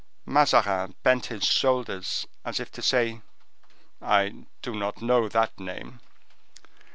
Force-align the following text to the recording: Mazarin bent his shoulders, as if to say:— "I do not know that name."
Mazarin 0.25 0.95
bent 1.03 1.27
his 1.27 1.43
shoulders, 1.45 2.25
as 2.43 2.59
if 2.59 2.71
to 2.71 2.81
say:— 2.81 3.21
"I 4.01 4.47
do 4.63 4.73
not 4.73 4.99
know 4.99 5.29
that 5.29 5.59
name." 5.59 5.99